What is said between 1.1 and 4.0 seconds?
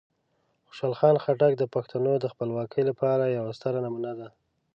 خټک د پښتنو د خپلواکۍ لپاره یوه ستره